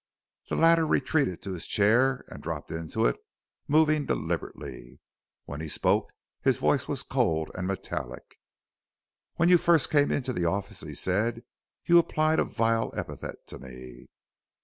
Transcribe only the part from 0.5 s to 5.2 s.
latter retreated to his chair and dropped into it, moving deliberately.